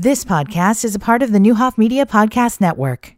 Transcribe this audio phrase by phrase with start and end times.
[0.00, 3.16] This podcast is a part of the Neuhoff Media Podcast Network.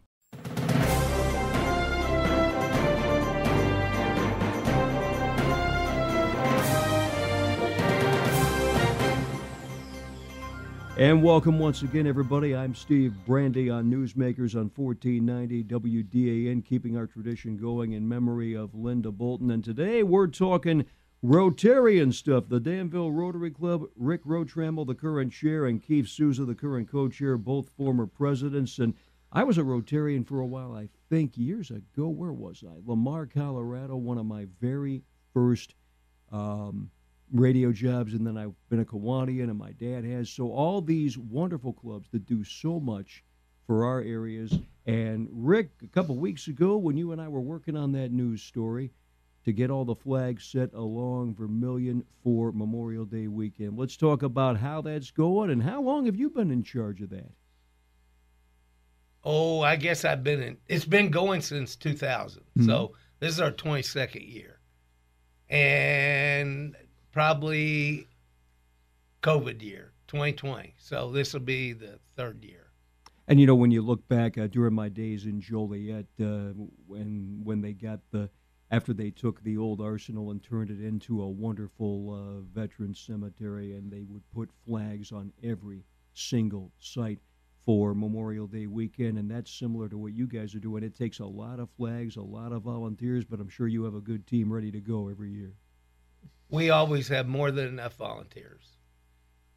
[10.97, 12.55] And welcome once again, everybody.
[12.55, 18.73] I'm Steve Brandy on Newsmakers on 1490 WDAN, keeping our tradition going in memory of
[18.73, 19.51] Linda Bolton.
[19.51, 20.87] And today we're talking
[21.23, 22.49] Rotarian stuff.
[22.49, 27.09] The Danville Rotary Club, Rick Rotrammel, the current chair, and Keith Souza, the current co
[27.09, 28.79] chair, both former presidents.
[28.79, 28.95] And
[29.31, 32.07] I was a Rotarian for a while, I think, years ago.
[32.07, 32.73] Where was I?
[32.85, 35.03] Lamar, Colorado, one of my very
[35.33, 35.75] first.
[36.31, 36.89] Um,
[37.33, 40.29] radio jobs, and then I've been a Kiwanian, and my dad has.
[40.29, 43.23] So all these wonderful clubs that do so much
[43.67, 44.59] for our areas.
[44.85, 48.41] And Rick, a couple weeks ago, when you and I were working on that news
[48.41, 48.91] story
[49.45, 54.57] to get all the flags set along Vermilion for Memorial Day weekend, let's talk about
[54.57, 57.31] how that's going and how long have you been in charge of that?
[59.23, 60.57] Oh, I guess I've been in.
[60.67, 62.43] It's been going since 2000.
[62.57, 62.65] Mhm.
[62.65, 64.59] So this is our 22nd year,
[65.49, 66.75] and
[67.11, 68.07] probably
[69.21, 70.73] COVID year 2020.
[70.77, 72.71] So this will be the third year.
[73.27, 76.53] And you know, when you look back uh, during my days in Joliet, uh,
[76.87, 78.29] when when they got the
[78.71, 83.73] after they took the old arsenal and turned it into a wonderful uh, veteran cemetery,
[83.73, 85.83] and they would put flags on every
[86.13, 87.19] single site
[87.65, 90.83] for Memorial Day weekend, and that's similar to what you guys are doing.
[90.83, 93.93] It takes a lot of flags, a lot of volunteers, but I'm sure you have
[93.93, 95.53] a good team ready to go every year.
[96.49, 98.77] We always have more than enough volunteers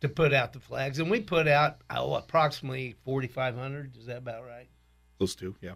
[0.01, 3.97] to put out the flags, and we put out oh, approximately 4,500.
[3.97, 4.69] Is that about right?
[5.19, 5.75] Those two, yeah.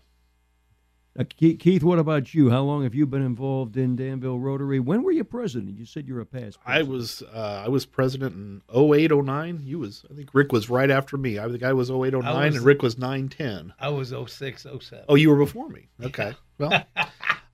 [1.19, 2.48] Uh, Keith, Keith, what about you?
[2.50, 4.78] How long have you been involved in Danville Rotary?
[4.78, 5.77] When were you president?
[5.77, 6.58] You said you're a past.
[6.64, 6.88] I president.
[6.88, 9.60] was uh, I was president in 08, 09.
[9.64, 11.41] You was I think Rick was right after me.
[11.41, 13.72] I think I was 08, 09, I was- and Rick was 9, 10.
[13.80, 15.05] I was 06, 07.
[15.08, 15.88] Oh, you were before me.
[16.02, 16.34] Okay.
[16.58, 17.05] Well, uh,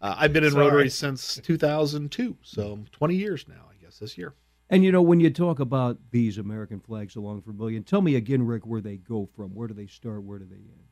[0.01, 0.65] I've been in Sorry.
[0.65, 4.33] Rotary since 2002, so 20 years now, I guess, this year.
[4.71, 8.47] And you know, when you talk about these American flags along Vermilion, tell me again,
[8.47, 9.55] Rick, where they go from.
[9.55, 10.23] Where do they start?
[10.23, 10.89] Where do they end?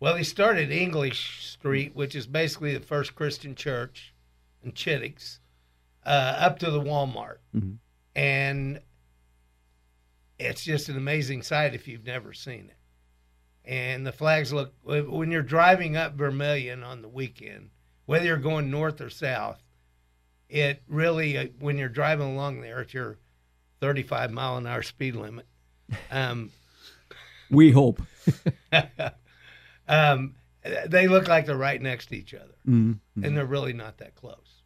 [0.00, 4.14] Well, he started English Street, which is basically the first Christian church
[4.62, 5.38] in Chittix,
[6.06, 7.38] uh, up to the Walmart.
[7.54, 7.76] Mhm.
[8.16, 8.80] And
[10.38, 12.76] it's just an amazing sight if you've never seen it.
[13.62, 17.70] And the flags look, when you're driving up Vermilion on the weekend,
[18.06, 19.62] whether you're going north or south,
[20.48, 23.18] it really, uh, when you're driving along there at your
[23.80, 25.46] 35 mile an hour speed limit,
[26.10, 26.50] um,
[27.50, 28.00] We hope.
[29.90, 30.34] um,
[30.86, 32.98] they look like they're right next to each other, Mhm.
[33.22, 34.62] and they're really not that close.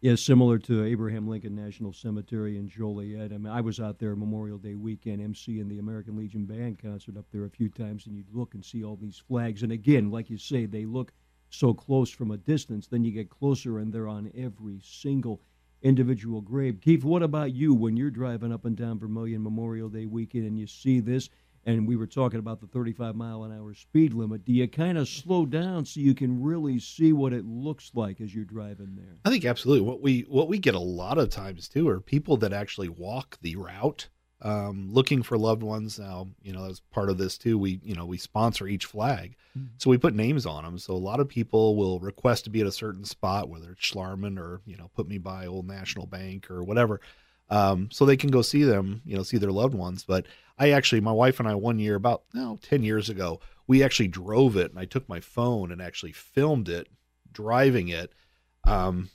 [0.00, 3.32] Yeah, similar to Abraham Lincoln National Cemetery in Joliet.
[3.32, 7.16] I mean, I was out there Memorial Day weekend, emceeing the American Legion Band concert
[7.16, 9.62] up there a few times, and you'd look and see all these flags.
[9.62, 11.12] And again, like you say, they look
[11.50, 12.88] so close from a distance.
[12.88, 15.40] Then you get closer, and they're on every single
[15.82, 16.80] individual grave.
[16.80, 20.58] Keith, what about you when you're driving up and down Vermilion Memorial Day weekend and
[20.58, 21.28] you see this?
[21.64, 24.44] And we were talking about the 35 mile an hour speed limit.
[24.44, 28.20] Do you kind of slow down so you can really see what it looks like
[28.20, 29.16] as you're driving there?
[29.24, 29.86] I think absolutely.
[29.86, 33.38] What we what we get a lot of times too are people that actually walk
[33.42, 34.08] the route,
[34.40, 36.00] um, looking for loved ones.
[36.00, 39.36] Now, you know, as part of this too, we you know we sponsor each flag,
[39.78, 40.78] so we put names on them.
[40.78, 43.88] So a lot of people will request to be at a certain spot, whether it's
[43.88, 47.00] Schlarman or you know put me by Old National Bank or whatever,
[47.52, 50.04] um, so they can go see them, you know, see their loved ones.
[50.04, 50.26] But
[50.58, 54.08] I actually, my wife and I, one year about no ten years ago, we actually
[54.08, 56.88] drove it, and I took my phone and actually filmed it
[57.32, 58.12] driving it.
[58.64, 59.10] Um,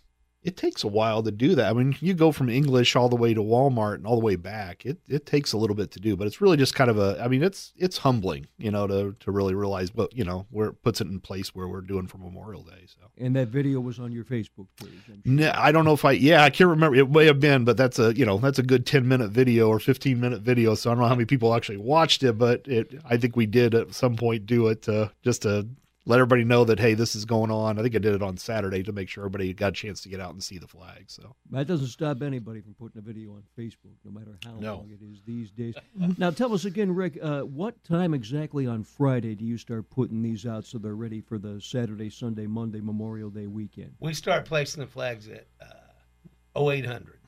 [0.48, 1.70] it takes a while to do that.
[1.70, 4.38] I mean, you go from English all the way to Walmart and all the way
[4.38, 4.86] back.
[4.86, 7.22] It it takes a little bit to do, but it's really just kind of a.
[7.22, 10.70] I mean, it's it's humbling, you know, to to really realize what you know where
[10.70, 12.86] it puts it in place where we're doing for Memorial Day.
[12.86, 13.08] So.
[13.18, 14.94] And that video was on your Facebook page.
[15.06, 15.16] Sure.
[15.26, 16.12] No, I don't know if I.
[16.12, 16.96] Yeah, I can't remember.
[16.96, 19.68] It may have been, but that's a you know that's a good ten minute video
[19.68, 20.76] or fifteen minute video.
[20.76, 23.02] So I don't know how many people actually watched it, but it.
[23.04, 25.68] I think we did at some point do it to, just to
[26.08, 27.78] let everybody know that hey, this is going on.
[27.78, 30.10] I think I did it on Saturday to make sure everybody got a chance to
[30.10, 31.04] get out and see the flag.
[31.08, 34.76] So That doesn't stop anybody from putting a video on Facebook, no matter how No.
[34.78, 35.76] long it is these days.
[36.18, 40.22] now, tell us again, Rick, uh, what time exactly on Friday do you start putting
[40.24, 43.94] these out so they're ready for the Saturday, Sunday, Monday, Memorial Day weekend?
[44.00, 47.20] We start placing the flags at uh, 0800,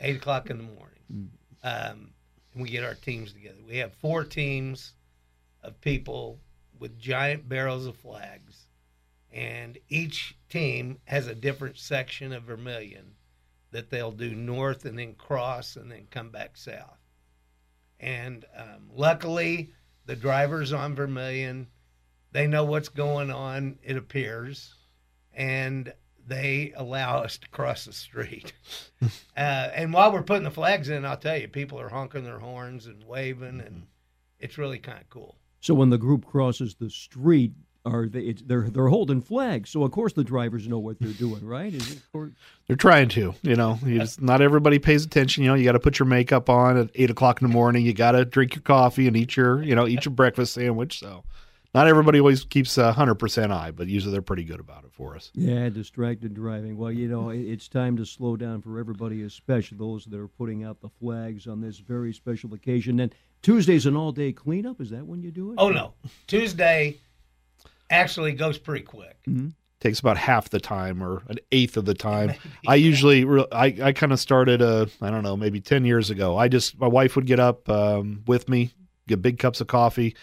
[0.00, 1.30] 8 o'clock in the morning.
[1.64, 2.10] Um,
[2.52, 3.56] and we get our teams together.
[3.66, 4.92] We have four teams
[5.62, 6.38] of people
[6.82, 8.66] with giant barrels of flags.
[9.30, 13.14] And each team has a different section of Vermilion
[13.70, 16.98] that they'll do north and then cross and then come back south.
[18.00, 19.70] And um, luckily,
[20.06, 21.68] the drivers on Vermilion,
[22.32, 23.78] they know what's going on.
[23.84, 24.74] It appears,
[25.32, 25.94] and
[26.26, 28.52] they allow us to cross the street.
[29.02, 32.40] uh, and while we're putting the flags in, I'll tell you, people are honking their
[32.40, 33.86] horns and waving, and
[34.40, 35.36] it's really kind of cool.
[35.62, 37.52] So when the group crosses the street,
[37.84, 38.20] are they?
[38.20, 41.72] It's, they're they're holding flags, so of course the drivers know what they're doing, right?
[41.72, 42.32] Is it, or,
[42.66, 43.78] They're trying to, you know.
[43.84, 45.44] Just, not everybody pays attention.
[45.44, 47.86] You know, you got to put your makeup on at eight o'clock in the morning.
[47.86, 50.98] You got to drink your coffee and eat your, you know, eat your breakfast sandwich.
[50.98, 51.24] So,
[51.74, 54.92] not everybody always keeps a hundred percent eye, but usually they're pretty good about it
[54.92, 55.30] for us.
[55.34, 56.76] yeah, distracted driving.
[56.76, 60.64] Well, you know, it's time to slow down for everybody, especially those that are putting
[60.64, 63.00] out the flags on this very special occasion.
[63.00, 64.80] And Tuesday's an all-day cleanup.
[64.80, 65.56] Is that when you do it?
[65.58, 65.94] Oh no,
[66.26, 66.96] Tuesday
[67.90, 69.16] actually goes pretty quick.
[69.80, 72.34] Takes about half the time or an eighth of the time.
[72.68, 76.08] I usually, re- I, I kind of started, uh, I don't know, maybe ten years
[76.08, 76.36] ago.
[76.36, 78.72] I just, my wife would get up um, with me,
[79.08, 80.14] get big cups of coffee,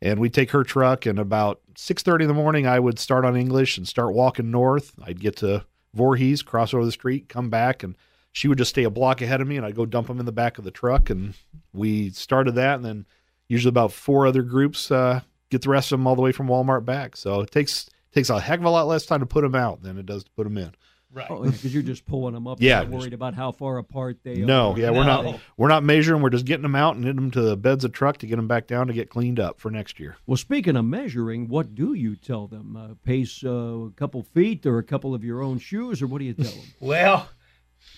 [0.00, 1.04] and we'd take her truck.
[1.04, 4.52] And about six thirty in the morning, I would start on English and start walking
[4.52, 4.92] north.
[5.02, 5.64] I'd get to
[5.94, 7.96] Voorhees, cross over the street, come back, and
[8.32, 10.26] she would just stay a block ahead of me, and I'd go dump them in
[10.26, 11.10] the back of the truck.
[11.10, 11.34] And
[11.72, 13.06] we started that, and then
[13.48, 15.20] usually about four other groups uh,
[15.50, 17.16] get the rest of them all the way from Walmart back.
[17.16, 19.82] So it takes takes a heck of a lot less time to put them out
[19.82, 20.72] than it does to put them in.
[21.10, 21.26] Right.
[21.30, 22.58] Oh, because you're just pulling them up.
[22.60, 24.78] Yeah, You're worried about how far apart they No, are.
[24.78, 25.22] yeah, we're No.
[25.22, 26.20] not we're not measuring.
[26.20, 28.36] We're just getting them out and hitting them to the beds of truck to get
[28.36, 30.16] them back down to get cleaned up for next year.
[30.26, 32.76] Well, speaking of measuring, what do you tell them?
[32.76, 36.18] Uh, pace uh, a couple feet or a couple of your own shoes, or what
[36.18, 36.64] do you tell them?
[36.78, 37.28] Well,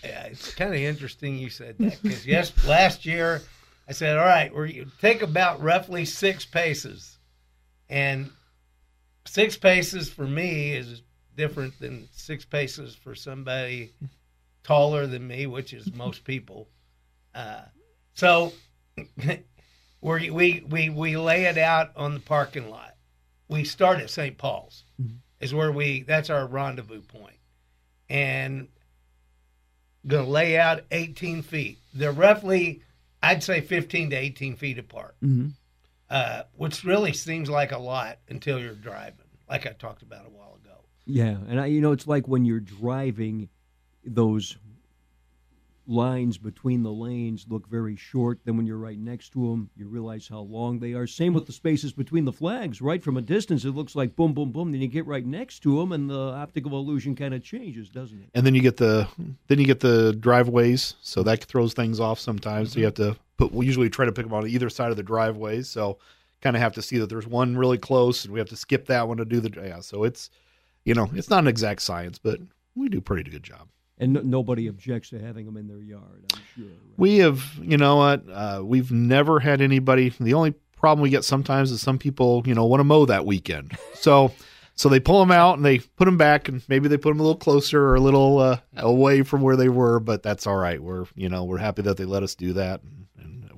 [0.02, 3.42] yeah, it's kind of interesting you said that because yes, last year
[3.88, 7.18] I said, all right, we're take about roughly six paces,
[7.88, 8.30] and
[9.26, 11.02] six paces for me is
[11.36, 13.92] different than six paces for somebody
[14.62, 16.68] taller than me, which is most people.
[17.34, 17.62] Uh,
[18.14, 18.52] so
[20.00, 22.94] we we we we lay it out on the parking lot.
[23.48, 24.38] We start at St.
[24.38, 24.84] Paul's,
[25.40, 27.38] is where we that's our rendezvous point,
[28.08, 28.68] and
[30.06, 31.78] going to lay out 18 feet.
[31.94, 32.82] They're roughly,
[33.22, 35.48] I'd say, 15 to 18 feet apart, Mm-hmm.
[36.08, 40.30] uh, which really seems like a lot until you're driving, like I talked about a
[40.30, 40.76] while ago.
[41.06, 43.48] Yeah, and I, you know, it's like when you're driving,
[44.04, 44.56] those
[45.90, 48.38] lines between the lanes look very short.
[48.44, 51.06] Then when you're right next to them, you realize how long they are.
[51.06, 52.80] Same with the spaces between the flags.
[52.80, 54.70] Right from a distance, it looks like boom, boom, boom.
[54.70, 58.20] Then you get right next to them, and the optical illusion kind of changes, doesn't
[58.20, 58.28] it?
[58.34, 59.08] And then you get the
[59.48, 62.72] then you get the driveways, so that throws things off sometimes.
[62.72, 63.52] So you have to put.
[63.52, 65.98] We usually try to pick them on either side of the driveways, so
[66.40, 68.86] kind of have to see that there's one really close, and we have to skip
[68.86, 69.80] that one to do the yeah.
[69.80, 70.30] So it's
[70.84, 72.38] you know it's not an exact science, but
[72.76, 73.68] we do pretty good job.
[74.00, 76.24] And no, nobody objects to having them in their yard.
[76.32, 76.64] I'm sure.
[76.64, 76.96] Right?
[76.96, 78.24] We have, you know what?
[78.28, 80.08] Uh, we've never had anybody.
[80.18, 83.26] The only problem we get sometimes is some people, you know, want to mow that
[83.26, 83.76] weekend.
[83.92, 84.32] So,
[84.74, 87.20] so they pull them out and they put them back, and maybe they put them
[87.20, 90.00] a little closer or a little uh, away from where they were.
[90.00, 90.82] But that's all right.
[90.82, 92.80] We're, you know, we're happy that they let us do that,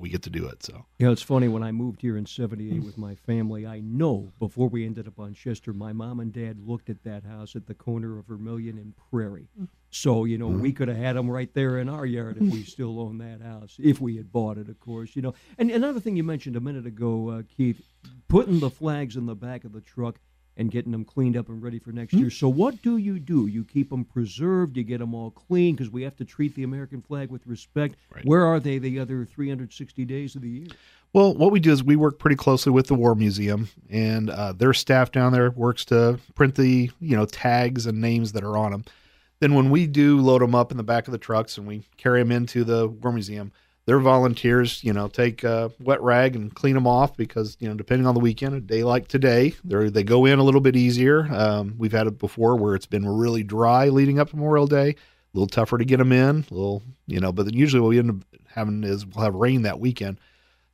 [0.03, 0.63] we get to do it.
[0.65, 3.67] So, You know, it's funny when I moved here in '78 with my family.
[3.67, 7.25] I know before we ended up on Chester, my mom and dad looked at that
[7.25, 9.49] house at the corner of Vermilion and Prairie.
[9.91, 12.65] So you know, we could have had them right there in our yard if we
[12.77, 15.15] still owned that house, if we had bought it, of course.
[15.15, 17.81] You know, and another thing you mentioned a minute ago, uh, Keith,
[18.29, 20.19] putting the flags in the back of the truck
[20.56, 22.31] and getting them cleaned up and ready for next year.
[22.31, 23.47] So what do you do?
[23.47, 24.77] You keep them preserved.
[24.77, 27.97] You get them all clean because we have to treat the American flag with respect.
[28.15, 28.25] Right.
[28.25, 30.67] Where are they the other 360 days of the year?
[31.15, 34.53] Well, what we do is we work pretty closely with the War Museum, and uh,
[34.53, 38.56] their staff down there works to print the you know tags and names that are
[38.56, 38.85] on them.
[39.41, 41.82] Then when we do load them up in the back of the trucks and we
[41.97, 43.53] carry them into the War Museum,
[43.84, 47.74] their volunteers, you know, take a wet rag and clean them off because you know
[47.74, 50.77] depending on the weekend, a day like today, they they go in a little bit
[50.77, 51.27] easier.
[51.32, 54.91] Um, we've had it before where it's been really dry leading up to Memorial Day,
[54.91, 54.96] a
[55.32, 57.32] little tougher to get them in, a little you know.
[57.32, 60.20] But then usually what we end up having is we'll have rain that weekend.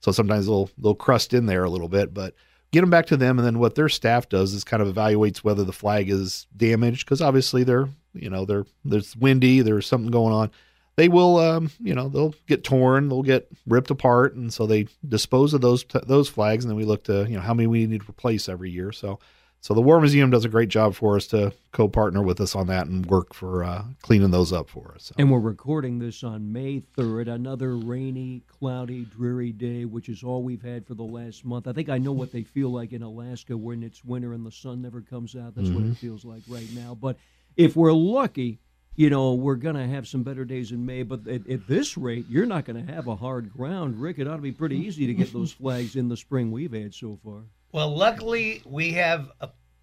[0.01, 2.35] So sometimes they'll they'll crust in there a little bit, but
[2.73, 5.39] get them back to them, and then what their staff does is kind of evaluates
[5.39, 10.11] whether the flag is damaged because obviously they're you know they're there's windy, there's something
[10.11, 10.51] going on.
[10.99, 14.89] They will um, you know they'll get torn, they'll get ripped apart, and so they
[15.09, 17.87] dispose of those those flags, and then we look to you know how many we
[17.87, 18.91] need to replace every year.
[18.91, 19.21] So
[19.61, 22.67] so the War Museum does a great job for us to co-partner with us on
[22.67, 25.05] that and work for uh, cleaning those up for us.
[25.05, 25.15] So.
[25.19, 30.43] And we're recording this on May 3rd, another rainy, cloudy, dreary day, which is all
[30.43, 31.69] we've had for the last month.
[31.69, 34.51] I think I know what they feel like in Alaska when it's winter and the
[34.53, 35.55] sun never comes out.
[35.55, 36.97] That's what it feels like right now.
[37.01, 37.19] But
[37.57, 38.61] if we're lucky,
[38.99, 41.97] you know, we're going to have some better days in May, but at, at this
[41.97, 44.01] rate, you're not going to have a hard ground.
[44.01, 46.73] Rick, it ought to be pretty easy to get those flags in the spring we've
[46.73, 47.43] had so far.
[47.71, 49.31] Well, luckily we have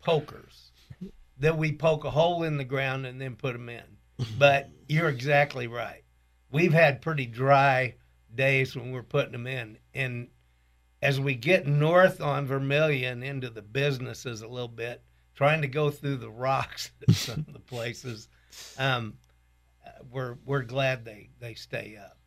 [0.03, 0.71] pokers
[1.39, 3.85] that we poke a hole in the ground and then put them in.
[4.37, 6.03] But you're exactly right.
[6.51, 7.95] We've had pretty dry
[8.35, 10.27] days when we're putting them in, and
[11.01, 15.01] as we get north on Vermilion into the businesses a little bit,
[15.35, 18.27] trying to go through the rocks at some of the places,
[18.77, 19.15] um,
[20.09, 22.17] we're we're glad they they stay up.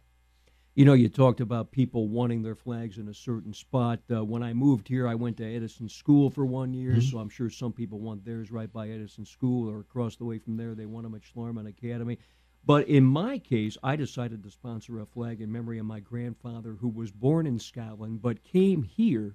[0.75, 3.99] You know, you talked about people wanting their flags in a certain spot.
[4.09, 7.01] Uh, when I moved here, I went to Edison School for one year, mm-hmm.
[7.01, 10.39] so I'm sure some people want theirs right by Edison School or across the way
[10.39, 10.77] from there.
[10.77, 12.19] They want them at Schlarman Academy.
[12.65, 16.75] But in my case, I decided to sponsor a flag in memory of my grandfather
[16.75, 19.35] who was born in Scotland but came here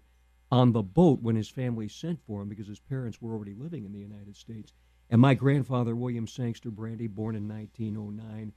[0.51, 3.85] on the boat when his family sent for him because his parents were already living
[3.85, 4.71] in the United States.
[5.09, 8.53] And my grandfather, William Sangster Brandy, born in 1909,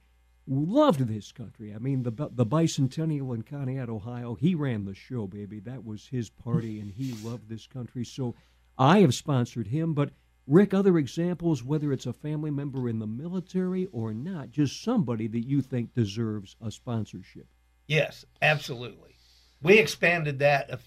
[0.47, 1.73] loved this country.
[1.73, 5.59] I mean, the the bicentennial in Conneaut, Ohio, he ran the show, baby.
[5.59, 8.05] That was his party, and he loved this country.
[8.05, 8.35] So
[8.77, 9.93] I have sponsored him.
[9.93, 10.11] But
[10.47, 15.27] Rick, other examples, whether it's a family member in the military or not, just somebody
[15.27, 17.47] that you think deserves a sponsorship.
[17.87, 19.15] Yes, absolutely.
[19.61, 20.79] We expanded that.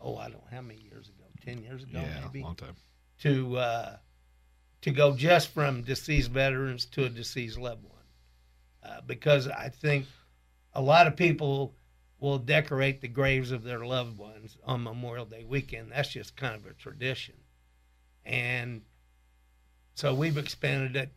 [0.00, 2.42] oh, I don't know how many years ago, ten years ago, yeah, maybe.
[2.42, 2.76] long time.
[3.22, 3.96] To uh,
[4.82, 7.98] to go just from deceased veterans to a deceased loved one
[8.82, 10.06] uh, because I think
[10.72, 11.74] a lot of people
[12.20, 15.92] will decorate the graves of their loved ones on Memorial Day weekend.
[15.92, 17.34] That's just kind of a tradition.
[18.24, 18.82] And
[19.94, 21.12] so we've expanded it.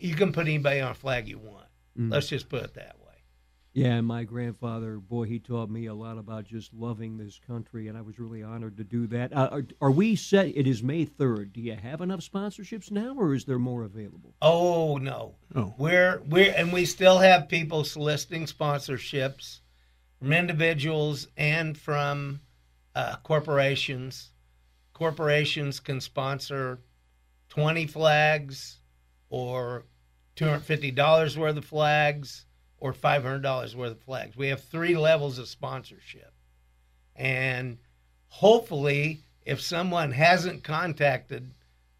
[0.00, 1.66] You can put anybody on a flag you want.
[1.98, 2.12] Mm.
[2.12, 3.01] Let's just put it that way.
[3.74, 7.88] Yeah, and my grandfather, boy, he taught me a lot about just loving this country,
[7.88, 9.34] and I was really honored to do that.
[9.34, 10.48] Uh, are, are, we set?
[10.48, 11.54] It is May 3rd.
[11.54, 14.34] Do you have enough sponsorships now, or is there more available?
[14.42, 15.36] Oh, no.
[15.54, 15.72] Oh.
[15.78, 19.60] We're, we're, and we still have people soliciting sponsorships
[20.18, 22.40] from individuals and from
[22.94, 24.32] uh, corporations.
[24.92, 26.78] Corporations can sponsor
[27.48, 28.80] 20 flags
[29.30, 29.86] or
[30.36, 32.44] $250 worth of flags
[32.82, 34.36] or $500 worth of flags.
[34.36, 36.32] We have three levels of sponsorship.
[37.14, 37.78] And
[38.26, 41.54] hopefully, if someone hasn't contacted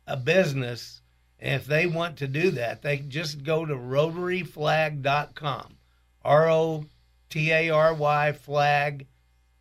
[0.09, 1.01] a business,
[1.39, 5.77] and if they want to do that, they just go to rotaryflag.com.
[6.25, 6.87] R O
[7.31, 9.07] T A R Y flag,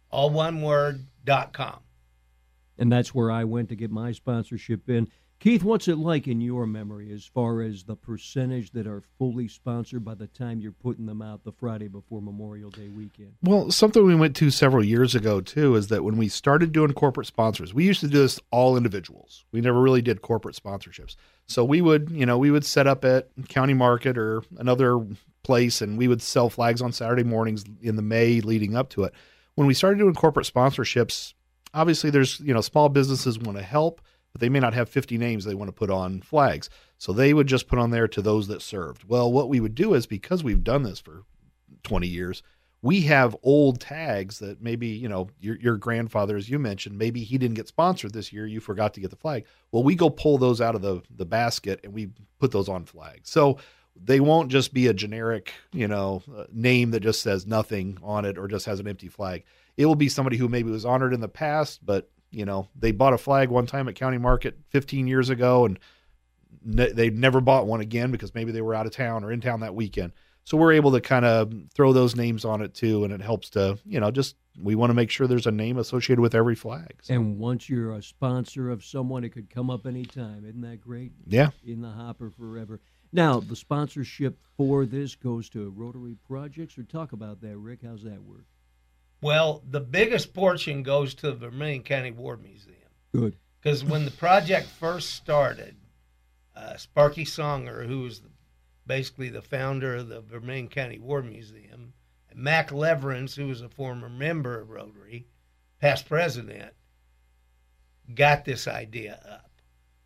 [0.10, 1.82] all one word, dot com.
[2.80, 5.08] And that's where I went to get my sponsorship in.
[5.42, 9.48] Keith, what's it like in your memory as far as the percentage that are fully
[9.48, 13.34] sponsored by the time you're putting them out the Friday before Memorial Day weekend?
[13.42, 16.94] Well, something we went to several years ago too is that when we started doing
[16.94, 19.44] corporate sponsors, we used to do this all individuals.
[19.52, 21.16] We never really did corporate sponsorships.
[21.48, 25.04] So we would, you know, we would set up at County Market or another
[25.42, 29.06] place and we would sell flags on Saturday mornings in the May leading up to
[29.06, 29.14] it.
[29.56, 31.34] When we started doing corporate sponsorships,
[31.74, 35.18] obviously there's, you know, small businesses want to help but they may not have 50
[35.18, 36.70] names they want to put on flags.
[36.98, 39.04] So they would just put on there to those that served.
[39.06, 41.24] Well, what we would do is because we've done this for
[41.84, 42.44] 20 years,
[42.84, 47.24] we have old tags that maybe, you know, your, your grandfather, as you mentioned, maybe
[47.24, 48.48] he didn't get sponsored this year.
[48.48, 49.46] You forgot to get the flag.
[49.72, 52.10] Well, we go pull those out of the, the basket and we
[52.40, 53.30] put those on flags.
[53.30, 53.60] So
[53.96, 58.26] they won't just be a generic, you know, uh, name that just says nothing on
[58.26, 59.44] it or just has an empty flag.
[59.78, 62.92] It will be somebody who maybe was honored in the past, but you know, they
[62.92, 65.80] bought a flag one time at County Market 15 years ago, and
[66.64, 69.42] ne- they never bought one again because maybe they were out of town or in
[69.42, 70.14] town that weekend.
[70.44, 73.50] So we're able to kind of throw those names on it too, and it helps
[73.52, 76.56] to, you know, just we want to make sure there's a name associated with every
[76.56, 76.96] flag.
[77.04, 77.14] So.
[77.14, 80.44] And once you're a sponsor of someone, it could come up anytime.
[80.46, 81.12] Isn't that great?
[81.28, 81.52] Yeah.
[81.66, 82.82] In the hopper forever.
[83.14, 87.82] Now, the sponsorship for this goes to Rotary Projects, or talk about that, Rick.
[87.86, 88.46] How's that work?
[89.22, 92.78] Well, the biggest portion goes to the Vermilion County War Museum.
[93.14, 93.38] Good.
[93.62, 95.76] Because when the project first started,
[96.56, 98.22] uh, Sparky Songer, who was
[98.88, 101.94] basically the founder of the Vermilion County War Museum,
[102.30, 105.28] and Mac Leverance, who was a former member of Rotary,
[105.80, 106.74] past president,
[108.16, 109.52] got this idea up.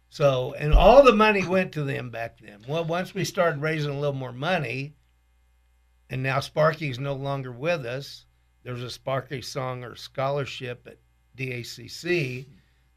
[0.09, 2.63] So, and all the money went to them back then.
[2.67, 4.95] Well, once we started raising a little more money,
[6.09, 8.24] and now Sparky's no longer with us,
[8.65, 10.97] there's a Sparky Songer scholarship at
[11.37, 12.47] DACC,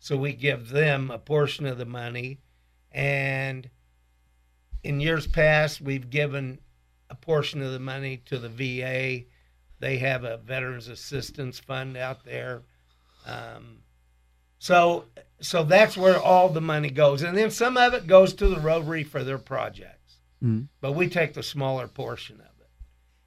[0.01, 2.41] so we give them a portion of the money.
[2.91, 3.69] And
[4.83, 6.59] in years past, we've given
[7.11, 9.27] a portion of the money to the VA.
[9.79, 12.63] They have a Veterans Assistance Fund out there.
[13.27, 13.81] Um,
[14.59, 15.05] so,
[15.41, 18.59] so that's where all the money goes, and then some of it goes to the
[18.59, 19.99] Rotary for their projects.
[20.43, 20.69] Mhm.
[20.81, 22.48] but we take the smaller portion of it.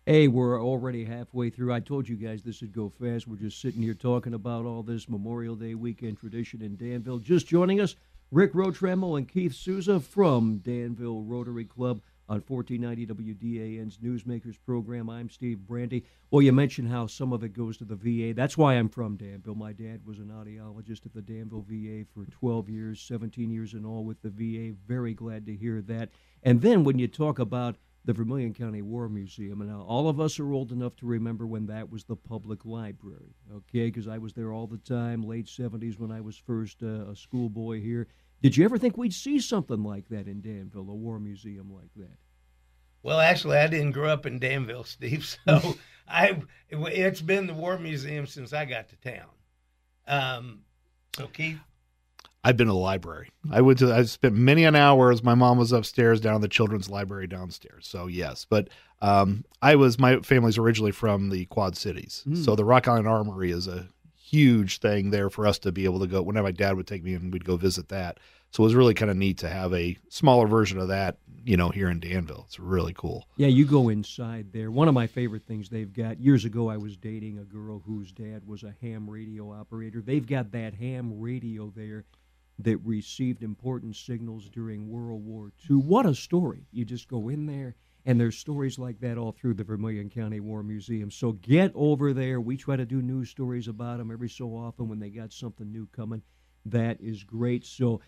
[0.08, 1.72] Hey, we're already halfway through.
[1.72, 3.28] I told you guys this would go fast.
[3.28, 7.20] We're just sitting here talking about all this Memorial Day weekend tradition in Danville.
[7.20, 7.96] Just joining us,
[8.32, 15.08] Rick Rotremel and Keith Souza from Danville Rotary Club on 1490 WDAN's Newsmakers program.
[15.08, 16.04] I'm Steve Brandy.
[16.32, 18.34] Well, you mentioned how some of it goes to the VA.
[18.34, 19.54] That's why I'm from Danville.
[19.54, 23.86] My dad was an audiologist at the Danville VA for 12 years, 17 years in
[23.86, 24.76] all with the VA.
[24.88, 26.10] Very glad to hear that.
[26.42, 29.62] And then when you talk about the Vermilion County War Museum.
[29.62, 32.66] And now all of us are old enough to remember when that was the public
[32.66, 33.88] library, okay?
[33.88, 37.16] Because I was there all the time, late 70s when I was first uh, a
[37.16, 38.08] schoolboy here.
[38.42, 41.94] Did you ever think we'd see something like that in Danville, a war museum like
[41.96, 42.18] that?
[43.04, 45.38] Well, actually, I didn't grow up in Danville, Steve.
[45.48, 45.76] So
[46.08, 49.30] I, it's been the War Museum since I got to town.
[50.08, 50.60] Um,
[51.16, 51.60] so Keith,
[52.44, 53.30] I've been to the library.
[53.52, 53.94] I went to.
[53.94, 55.24] I spent many an hours.
[55.24, 57.88] My mom was upstairs down in the children's library downstairs.
[57.88, 58.70] So yes, but
[59.02, 60.00] um, I was.
[60.00, 62.44] My family's originally from the Quad Cities, Mm.
[62.44, 66.00] so the Rock Island Armory is a huge thing there for us to be able
[66.00, 66.22] to go.
[66.22, 68.20] Whenever my dad would take me and we'd go visit that.
[68.52, 71.56] So it was really kind of neat to have a smaller version of that, you
[71.56, 72.44] know, here in Danville.
[72.48, 73.26] It's really cool.
[73.38, 74.70] Yeah, you go inside there.
[74.72, 78.12] One of my favorite things they've got years ago, I was dating a girl whose
[78.12, 80.02] dad was a ham radio operator.
[80.02, 82.04] They've got that ham radio there
[82.60, 85.78] that received important signals during World War II.
[85.78, 86.68] What a story!
[86.72, 90.40] You just go in there, and there's stories like that all through the Vermilion County
[90.40, 91.12] War Museum.
[91.12, 92.42] So get over there.
[92.42, 95.72] We try to do news stories about them every so often when they got something
[95.72, 96.22] new coming.
[96.66, 97.66] That is great.
[97.66, 98.02] So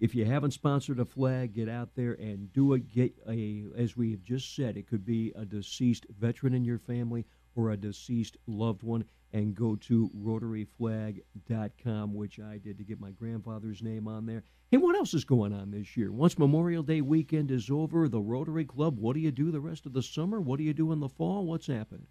[0.00, 2.90] if you haven't sponsored a flag, get out there and do it.
[2.90, 6.78] Get a, as we have just said, it could be a deceased veteran in your
[6.78, 9.04] family or a deceased loved one,
[9.34, 14.44] and go to rotaryflag.com, which I did to get my grandfather's name on there.
[14.70, 16.10] Hey, what else is going on this year?
[16.10, 19.84] Once Memorial Day weekend is over, the Rotary Club, what do you do the rest
[19.84, 20.40] of the summer?
[20.40, 21.44] What do you do in the fall?
[21.44, 22.06] What's happening?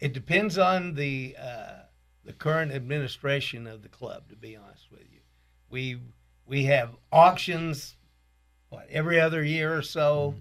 [0.00, 1.82] it depends on the uh,
[2.24, 4.28] the current administration of the club.
[4.28, 5.20] To be honest with you,
[5.70, 6.00] we
[6.46, 7.96] we have auctions
[8.68, 10.34] what every other year or so.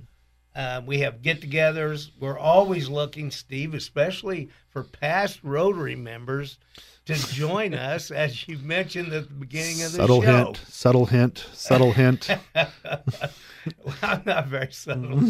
[0.55, 2.11] Uh, we have get-togethers.
[2.19, 6.59] We're always looking, Steve, especially for past Rotary members,
[7.05, 10.03] to join us, as you mentioned at the beginning of the show.
[10.03, 10.45] subtle show.
[10.45, 12.29] hint, subtle hint, subtle hint.
[13.85, 15.21] Well, I'm not very subtle,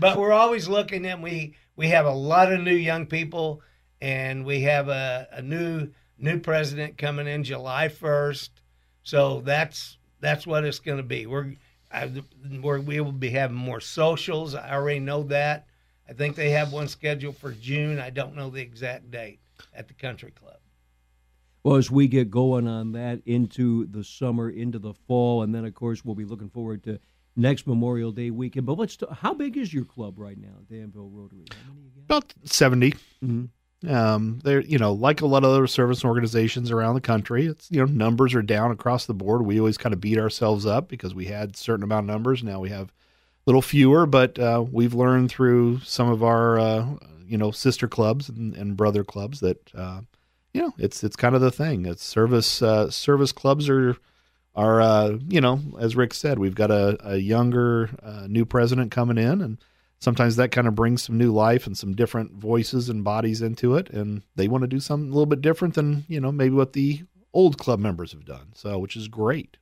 [0.00, 3.62] but we're always looking, and we we have a lot of new young people,
[4.02, 8.50] and we have a, a new new president coming in July 1st.
[9.02, 11.26] So that's that's what it's going to be.
[11.26, 11.54] We're,
[11.92, 12.10] I,
[12.62, 14.54] we're we will be having more socials.
[14.54, 15.66] I already know that.
[16.08, 17.98] I think they have one scheduled for June.
[17.98, 19.40] I don't know the exact date
[19.74, 20.56] at the country club.
[21.62, 25.64] Well, as we get going on that into the summer, into the fall, and then
[25.64, 26.98] of course we'll be looking forward to
[27.36, 28.66] next Memorial Day weekend.
[28.66, 28.96] But let's.
[28.96, 31.44] T- how big is your club right now, Danville Rotary?
[31.66, 32.16] How many you got?
[32.24, 33.48] About 70 Mhm.
[33.88, 37.46] Um, they're you know like a lot of other service organizations around the country.
[37.46, 39.46] It's you know numbers are down across the board.
[39.46, 42.42] We always kind of beat ourselves up because we had certain amount of numbers.
[42.42, 42.92] Now we have a
[43.46, 46.86] little fewer, but uh, we've learned through some of our uh,
[47.26, 50.02] you know sister clubs and, and brother clubs that uh,
[50.52, 51.86] you know it's it's kind of the thing.
[51.86, 53.96] It's service uh, service clubs are
[54.54, 58.90] are uh, you know as Rick said, we've got a, a younger uh, new president
[58.90, 59.56] coming in and
[60.00, 63.76] sometimes that kind of brings some new life and some different voices and bodies into
[63.76, 66.54] it and they want to do something a little bit different than you know maybe
[66.54, 69.56] what the old club members have done so which is great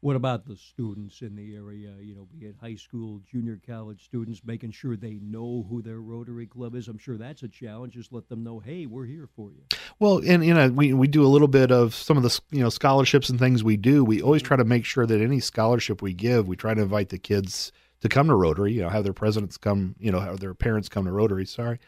[0.00, 1.92] What about the students in the area?
[2.00, 6.00] You know, be it high school, junior college students, making sure they know who their
[6.00, 6.88] Rotary Club is.
[6.88, 7.94] I'm sure that's a challenge.
[7.94, 9.62] Just let them know, hey, we're here for you.
[10.00, 12.62] well and you know we, we do a little bit of some of the you
[12.62, 14.48] know scholarships and things we do we always mm-hmm.
[14.48, 17.70] try to make sure that any scholarship we give we try to invite the kids
[18.02, 20.88] to come to rotary you know have their presidents come you know have their parents
[20.88, 21.78] come to rotary sorry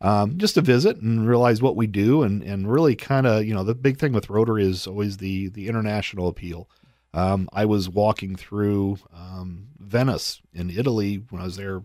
[0.00, 3.54] um, just to visit and realize what we do and and really kind of you
[3.54, 6.68] know the big thing with rotary is always the the international appeal.
[7.14, 11.84] Um, I was walking through um, Venice in Italy when I was there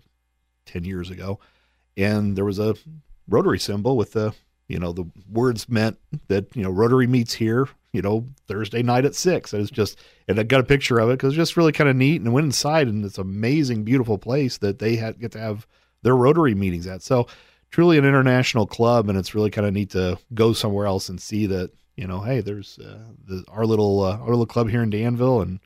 [0.65, 1.39] 10 years ago,
[1.95, 2.75] and there was a
[3.28, 4.34] Rotary symbol with the,
[4.69, 5.97] you know, the words meant
[6.29, 9.51] that, you know, Rotary meets here, you know, Thursday night at six.
[9.51, 11.89] And it's just, and I got a picture of it because it's just really kind
[11.89, 15.39] of neat and went inside and it's amazing, beautiful place that they had get to
[15.39, 15.67] have
[16.03, 17.01] their Rotary meetings at.
[17.01, 17.27] So
[17.71, 19.10] truly an international club.
[19.10, 22.21] And it's really kind of neat to go somewhere else and see that, you know,
[22.21, 25.60] hey, there's uh, the, our little uh, our little club here in Danville, and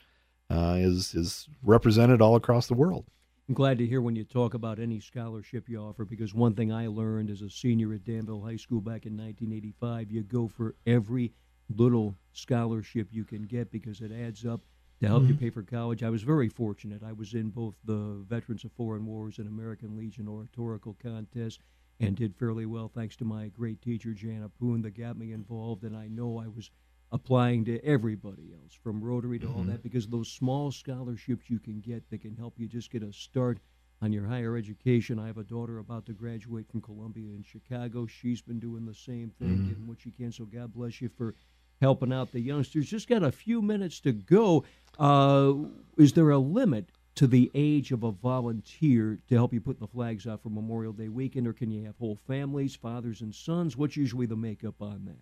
[0.49, 3.05] uh, is is represented all across the world.
[3.49, 6.71] I'm glad to hear when you talk about any scholarship you offer because one thing
[6.71, 10.75] I learned as a senior at Danville High School back in 1985, you go for
[10.87, 11.33] every
[11.69, 14.61] little scholarship you can get because it adds up
[15.01, 15.31] to help Mm-hmm.
[15.33, 16.03] you pay for college.
[16.03, 17.03] I was very fortunate.
[17.03, 21.59] I was in both the Veterans of Foreign Wars and American Legion oratorical contest
[21.99, 25.83] and did fairly well thanks to my great teacher, Jana Poon, that got me involved.
[25.83, 26.71] And I know I was
[27.13, 29.55] applying to everybody else from Rotary to Mm-hmm.
[29.55, 33.03] all that because those small scholarships you can get that can help you just get
[33.03, 33.59] a start
[34.01, 35.19] on your higher education.
[35.19, 38.05] I have a daughter about to graduate from Columbia in Chicago.
[38.07, 40.31] She's been doing the same thing, getting what she can.
[40.31, 41.35] So God bless you for
[41.79, 42.89] helping out the youngsters.
[42.89, 44.65] Just got a few minutes to go.
[44.99, 45.53] Uh,
[45.97, 49.87] is there a limit to the age of a volunteer to help you put the
[49.87, 53.77] flags out for Memorial Day weekend, or can you have whole families, fathers and sons?
[53.77, 55.19] What's usually the makeup on that?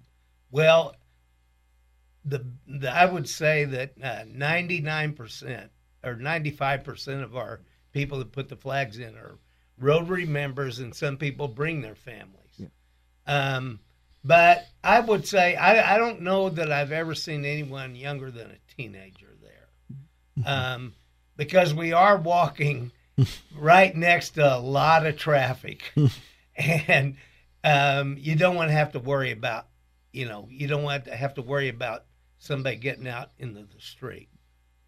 [0.50, 0.96] Well,
[2.26, 5.72] the, the I would say that ninety nine percent
[6.04, 7.62] or ninety five percent of our
[7.94, 9.38] people that put the flags in are
[9.78, 12.52] Rotary members, and some people bring their families.
[12.58, 12.68] Yeah.
[13.26, 13.80] Um,
[14.24, 18.52] but I would say I, I don't know that I've ever seen anyone younger than
[18.52, 20.94] a teenager there, um,
[21.38, 22.92] because we are walking
[23.58, 25.92] right next to a lot of traffic,
[26.56, 27.16] and
[27.64, 29.66] um, you don't want to have to worry about
[30.12, 32.04] you know, you don't want to have to worry about
[32.42, 34.28] somebody getting out into the street.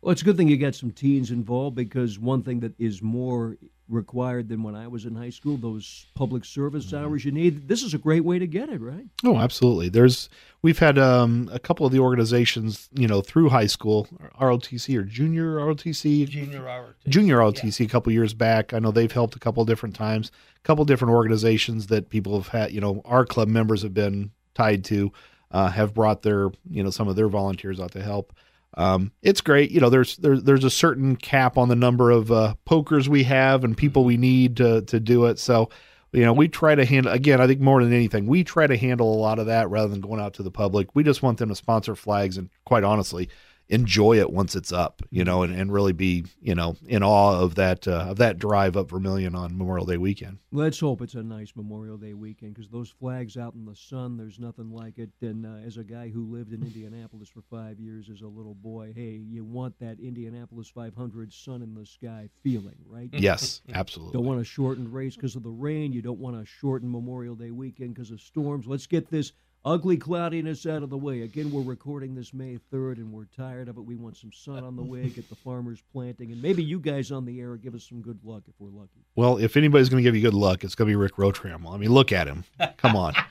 [0.01, 3.01] Well, it's a good thing you got some teens involved because one thing that is
[3.01, 7.67] more required than when I was in high school, those public service hours you need.
[7.67, 9.05] This is a great way to get it, right?
[9.23, 9.89] Oh, absolutely.
[9.89, 10.29] There's
[10.61, 14.07] we've had um, a couple of the organizations, you know, through high school,
[14.41, 16.95] ROTC or junior ROTC, Junior hour.
[17.07, 18.73] junior ROTC a couple years back.
[18.73, 20.31] I know they've helped a couple different times.
[20.57, 24.31] A couple different organizations that people have had, you know, our club members have been
[24.53, 25.11] tied to,
[25.53, 28.33] uh, have brought their, you know, some of their volunteers out to help.
[28.75, 29.69] Um, it's great.
[29.71, 33.23] You know, there's there's there's a certain cap on the number of uh, pokers we
[33.23, 35.37] have and people we need to to do it.
[35.37, 35.69] So,
[36.11, 37.39] you know, we try to handle again.
[37.39, 40.01] I think more than anything, we try to handle a lot of that rather than
[40.01, 40.95] going out to the public.
[40.95, 43.29] We just want them to sponsor flags and, quite honestly,
[43.69, 45.01] enjoy it once it's up.
[45.09, 48.39] You know, and, and really be you know in awe of that uh, of that
[48.39, 50.39] drive up Vermilion on Memorial Day weekend.
[50.51, 54.17] Let's hope it's a nice Memorial Day weekend because those flags out in the sun,
[54.17, 55.09] there's nothing like it.
[55.21, 58.55] And uh, as a guy who lived in Indianapolis for five years as a little
[58.55, 63.09] boy, hey, you want that Indianapolis 500 sun in the sky feeling, right?
[63.23, 64.13] Yes, absolutely.
[64.13, 65.93] Don't want a shortened race because of the rain.
[65.93, 68.67] You don't want a shortened Memorial Day weekend because of storms.
[68.67, 69.31] Let's get this
[69.65, 71.21] ugly cloudiness out of the way.
[71.21, 73.81] Again, we're recording this May 3rd and we're tired of it.
[73.81, 77.11] We want some sun on the way, get the farmers planting, and maybe you guys
[77.11, 79.05] on the air give us some good luck if we're lucky.
[79.15, 81.73] Well, if anybody's going to give you good luck, it's going to be Rick Rotrammel.
[81.73, 82.43] I mean, look at him.
[82.77, 83.13] Come on.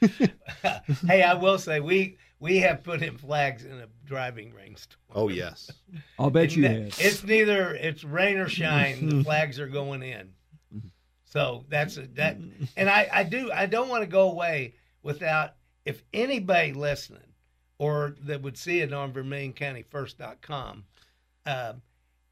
[1.06, 4.98] hey, I will say we we have put in flags in a driving rainstorm.
[5.14, 5.70] Oh yes.
[6.18, 6.98] I'll bet you Ne- have.
[6.98, 9.08] It's neither it's rain or shine.
[9.08, 10.30] the flags are going in.
[10.74, 10.88] Mm-hmm.
[11.24, 12.38] So that's a, that,
[12.78, 17.34] and I I do I don't want to go away without if anybody listening
[17.78, 20.84] or that would see it on VermilionCountyFirst.com
[21.46, 21.72] uh,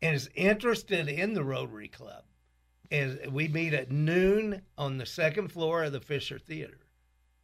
[0.02, 2.24] and is interested in the Rotary Club,
[2.90, 6.86] is we meet at noon on the second floor of the Fischer Theatre,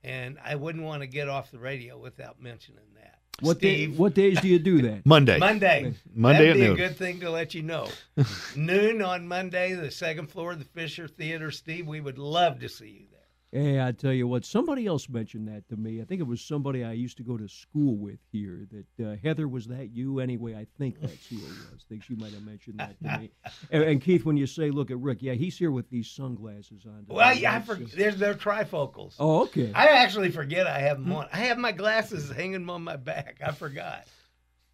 [0.03, 3.19] and I wouldn't want to get off the radio without mentioning that.
[3.41, 5.05] What day, what days do you do that?
[5.07, 5.39] Monday.
[5.39, 5.95] Monday.
[6.15, 6.73] Monday That'd at be noon.
[6.73, 7.89] a good thing to let you know.
[8.57, 11.51] noon on Monday, the second floor of the Fischer Theatre.
[11.51, 13.14] Steve, we would love to see you there.
[13.57, 16.01] Hey, I tell you what, somebody else mentioned that to me.
[16.01, 18.67] I think it was somebody I used to go to school with here.
[18.99, 20.57] That uh, Heather was that you anyway?
[20.57, 21.85] I think that's who it was.
[21.87, 23.31] I think she might have mentioned that to me.
[23.71, 26.85] And, and Keith, when you say look at Rick, yeah, he's here with these sunglasses
[26.85, 27.03] on.
[27.05, 27.15] today.
[27.15, 27.85] Well, yeah, I That's forget.
[27.87, 29.15] just- There's their trifocals.
[29.21, 29.71] Oh, okay.
[29.73, 31.29] I actually forget I have them on.
[31.33, 33.39] I have my glasses hanging on my back.
[33.47, 34.05] I forgot.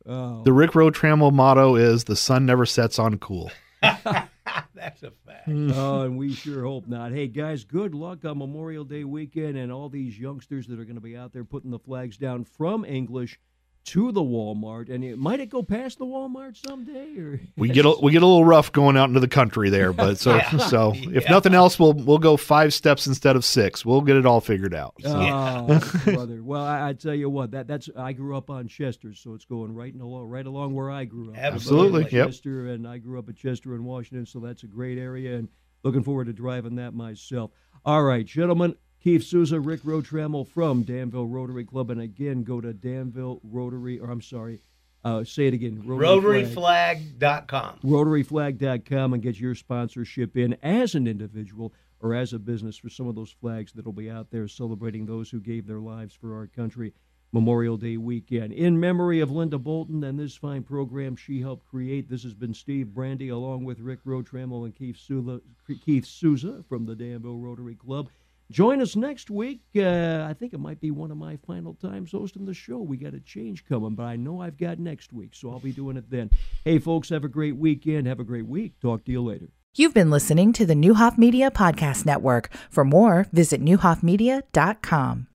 [0.06, 0.42] Oh.
[0.42, 3.50] The Rick Rotrammel motto is "The sun never sets on cool."
[4.74, 5.48] That's a fact.
[5.48, 7.12] oh, and we sure hope not.
[7.12, 10.94] Hey, guys, good luck on Memorial Day weekend and all these youngsters that are going
[10.96, 13.38] to be out there putting the flags down from English
[13.86, 14.90] to the Walmart.
[14.90, 17.16] And it, might it go past the Walmart someday?
[17.18, 19.92] Or We get a, we get a little rough going out into the country there,
[19.92, 20.56] but so Yeah.
[20.58, 21.30] so if Yeah.
[21.30, 23.84] nothing else, we'll we'll go five steps instead of six.
[23.84, 24.94] We'll get it all figured out.
[25.00, 25.08] So.
[25.18, 26.42] Oh, brother.
[26.42, 29.44] Well, I, I tell you what, that that's I grew up on Chester, so it's
[29.44, 31.38] going right in along, right along where I grew up.
[31.38, 32.26] Absolutely, was yep.
[32.28, 35.48] Chester, and I grew up at Chester in Washington, so that's a great area, and
[35.82, 37.50] looking forward to driving that myself.
[37.84, 38.74] All right, gentlemen.
[39.02, 44.10] Keith Souza, Rick Rotrammel from Danville Rotary Club, and again, go to Danville Rotary, or
[44.10, 44.60] I'm sorry,
[45.04, 47.78] uh, say it again, Rotary Flag RotaryFlag.com.
[47.82, 53.06] rotaryflag.com and get your sponsorship in as an individual or as a business for some
[53.08, 56.46] of those flags that'll be out there celebrating those who gave their lives for our
[56.46, 56.92] country
[57.32, 58.52] Memorial Day weekend.
[58.52, 62.52] In memory of Linda Bolton and this fine program she helped create, this has been
[62.52, 65.40] Steve Brandy along with Rick Rotrammel and Keith Souza,
[65.84, 68.10] Keith Souza from the Danville Rotary Club.
[68.50, 69.60] Join us next week.
[69.76, 72.78] Uh, I think it might be one of my final times hosting the show.
[72.78, 75.72] We got a change coming, but I know I've got next week, so I'll be
[75.72, 76.30] doing it then.
[76.64, 78.08] Hey, folks, have a great weekend.
[78.08, 78.80] Have a great week.
[78.80, 79.46] Talk to you later.
[79.76, 82.50] You've been listening to the Neuhoff Media Podcast Network.
[82.70, 85.28] For more, visit neuhoffmedia.com.